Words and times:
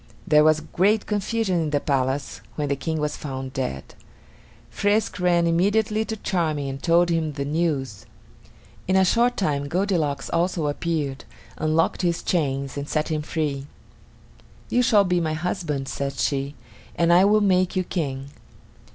There 0.25 0.43
was 0.43 0.61
great 0.61 1.05
confusion 1.05 1.61
in 1.61 1.69
the 1.69 1.79
palace 1.79 2.41
when 2.55 2.69
the 2.69 2.75
King 2.75 2.99
was 2.99 3.15
found 3.15 3.53
dead. 3.53 3.93
Frisk 4.71 5.19
ran 5.19 5.45
immediately 5.45 6.03
to 6.05 6.17
Charming 6.17 6.67
and 6.69 6.81
told 6.81 7.09
him 7.11 7.33
the 7.33 7.45
news. 7.45 8.07
In 8.87 8.95
a 8.95 9.05
short 9.05 9.37
time 9.37 9.67
Goldilocks 9.67 10.27
also 10.31 10.65
appeared, 10.65 11.25
unlocked 11.57 12.01
his 12.01 12.23
chains, 12.23 12.77
and 12.77 12.89
set 12.89 13.09
him 13.09 13.21
free. 13.21 13.67
"You 14.71 14.81
shall 14.81 15.03
be 15.03 15.21
my 15.21 15.33
husband," 15.33 15.87
said 15.87 16.13
she, 16.13 16.55
"and 16.95 17.13
I 17.13 17.23
will 17.23 17.39
make 17.41 17.75
you 17.75 17.83
King." 17.83 18.29